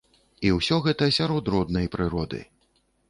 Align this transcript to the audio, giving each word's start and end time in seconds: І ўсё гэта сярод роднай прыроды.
І 0.47 0.53
ўсё 0.55 0.79
гэта 0.87 1.09
сярод 1.19 1.53
роднай 1.57 1.85
прыроды. 1.97 2.41